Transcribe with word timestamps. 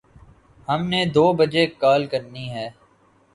ہم 0.67 0.81
نے 0.91 1.01
دو 1.15 1.25
بجے 1.39 1.65
کال 1.81 2.01
کرنی 2.11 2.45
ہے 2.49 2.67